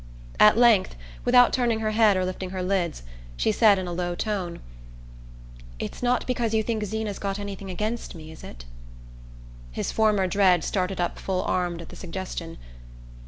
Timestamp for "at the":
11.83-11.95